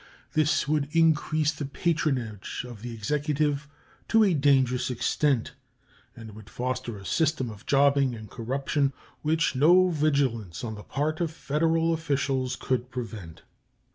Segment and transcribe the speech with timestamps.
[0.33, 3.67] This would increase the patronage of the Executive
[4.07, 5.53] to a dangerous extent
[6.15, 11.21] and would foster a system of jobbing and corruption which no vigilance on the part
[11.21, 13.43] of Federal officials could prevent.